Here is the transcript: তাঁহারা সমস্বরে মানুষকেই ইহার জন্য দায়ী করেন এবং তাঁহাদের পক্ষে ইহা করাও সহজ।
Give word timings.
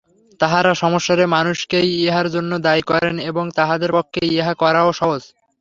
তাঁহারা 0.39 0.71
সমস্বরে 0.73 1.25
মানুষকেই 1.27 1.89
ইহার 2.01 2.27
জন্য 2.29 2.51
দায়ী 2.59 2.83
করেন 2.83 3.15
এবং 3.29 3.45
তাঁহাদের 3.57 3.91
পক্ষে 3.93 4.21
ইহা 4.31 4.53
করাও 4.53 4.89
সহজ। 4.93 5.21